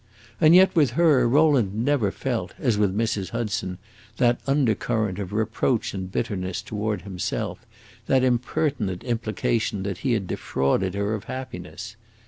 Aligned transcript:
And 0.39 0.55
yet, 0.55 0.75
with 0.75 0.93
her, 0.97 1.29
Rowland 1.29 1.75
never 1.85 2.09
felt, 2.09 2.55
as 2.57 2.75
with 2.75 2.97
Mrs. 2.97 3.29
Hudson, 3.29 3.77
that 4.17 4.39
undercurrent 4.47 5.19
of 5.19 5.31
reproach 5.31 5.93
and 5.93 6.11
bitterness 6.11 6.63
toward 6.63 7.03
himself, 7.03 7.63
that 8.07 8.23
impertinent 8.23 9.03
implication 9.03 9.83
that 9.83 9.99
he 9.99 10.13
had 10.13 10.25
defrauded 10.25 10.95
her 10.95 11.13
of 11.13 11.25
happiness. 11.25 11.97